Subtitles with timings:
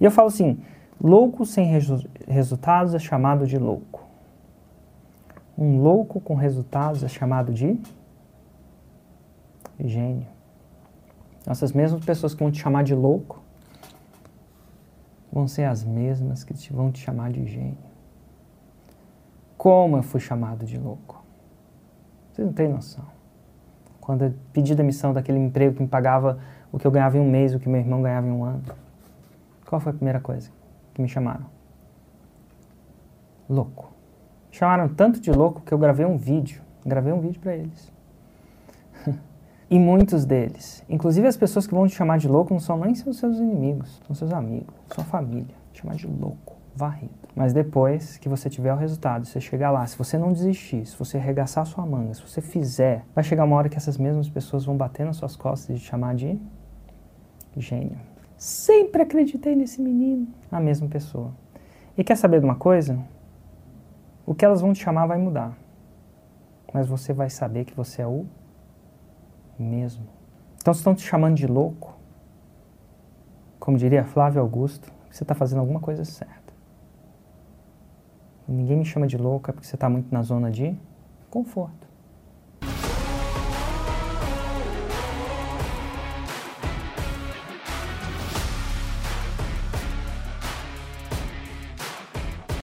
[0.00, 0.60] E eu falo assim:
[1.00, 4.04] louco sem resu resultados é chamado de louco.
[5.56, 7.78] Um louco com resultados é chamado de
[9.78, 10.26] gênio.
[11.46, 13.42] Essas mesmas pessoas que vão te chamar de louco
[15.32, 17.76] vão ser as mesmas que te vão te chamar de gênio.
[19.56, 21.24] Como eu fui chamado de louco?
[22.32, 23.04] Vocês não têm noção.
[24.00, 26.38] Quando eu pedi demissão daquele emprego que me pagava
[26.70, 28.62] o que eu ganhava em um mês, o que meu irmão ganhava em um ano,
[29.74, 30.50] qual foi a primeira coisa
[30.94, 31.46] que me chamaram?
[33.48, 33.92] Louco.
[34.48, 36.62] Me chamaram tanto de louco que eu gravei um vídeo.
[36.86, 37.92] Gravei um vídeo para eles.
[39.68, 42.94] e muitos deles, inclusive as pessoas que vão te chamar de louco, não são nem
[42.94, 45.56] seus inimigos, são seus amigos, sua família.
[45.72, 47.12] Te chamar de louco, varrido.
[47.34, 50.96] Mas depois que você tiver o resultado, você chegar lá, se você não desistir, se
[50.96, 54.64] você arregaçar sua manga, se você fizer, vai chegar uma hora que essas mesmas pessoas
[54.64, 56.38] vão bater nas suas costas e te chamar de
[57.56, 58.13] gênio.
[58.36, 60.28] Sempre acreditei nesse menino.
[60.50, 61.32] A mesma pessoa.
[61.96, 62.98] E quer saber de uma coisa?
[64.26, 65.56] O que elas vão te chamar vai mudar.
[66.72, 68.26] Mas você vai saber que você é o
[69.58, 70.04] mesmo.
[70.56, 71.94] Então, se estão te chamando de louco,
[73.60, 76.52] como diria Flávio Augusto, você está fazendo alguma coisa certa.
[78.46, 80.76] Ninguém me chama de louco é porque você está muito na zona de
[81.30, 81.83] conforto.